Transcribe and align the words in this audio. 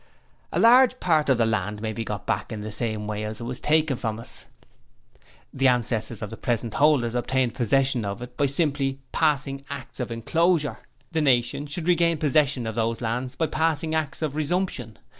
'A 0.51 0.59
large 0.59 0.99
part 0.99 1.29
of 1.29 1.37
the 1.37 1.45
land 1.45 1.79
may 1.79 1.93
be 1.93 2.03
got 2.03 2.25
back 2.25 2.51
in 2.51 2.61
the 2.61 2.71
same 2.71 3.05
way 3.05 3.23
as 3.23 3.39
it 3.39 3.43
was 3.43 3.59
taken 3.59 3.95
from 3.95 4.19
us. 4.19 4.47
The 5.53 5.67
ancestors 5.67 6.23
of 6.23 6.31
the 6.31 6.37
present 6.37 6.73
holders 6.73 7.13
obtained 7.13 7.53
possession 7.53 8.03
of 8.03 8.19
it 8.23 8.35
by 8.35 8.47
simply 8.47 8.97
passing 9.11 9.63
Acts 9.69 9.99
of 9.99 10.11
Enclosure: 10.11 10.79
the 11.11 11.21
nation 11.21 11.67
should 11.67 11.87
regain 11.87 12.17
possession 12.17 12.65
of 12.65 12.73
those 12.73 12.99
lands 12.99 13.35
by 13.35 13.45
passing 13.45 13.93
Acts 13.93 14.23
of 14.23 14.35
Resumption. 14.35 14.97